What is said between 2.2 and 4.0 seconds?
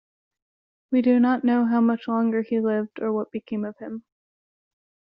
he lived or what became of